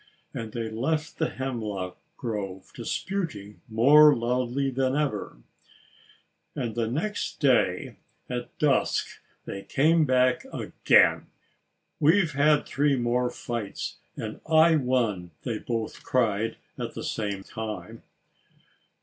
[0.33, 5.37] And they left the hemlock grove, disputing more loudly than ever.
[6.55, 11.27] And the next day, at dusk, they came back again.
[11.99, 18.01] "We've had three more fights; and I won!" they both cried at the same time.